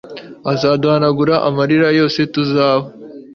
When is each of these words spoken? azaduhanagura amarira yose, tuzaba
azaduhanagura 0.51 1.35
amarira 1.47 1.87
yose, 1.99 2.19
tuzaba 2.33 2.85